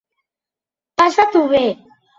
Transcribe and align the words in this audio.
Passa-t'ho 1.03 1.47
bé. 1.57 1.65